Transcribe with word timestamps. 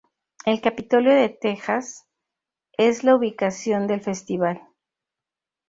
El 0.47 0.61
Capitolio 0.61 1.13
de 1.13 1.29
Texas 1.29 2.07
es 2.75 3.03
la 3.03 3.15
ubicación 3.15 3.85
del 3.85 4.01
festival. 4.01 4.67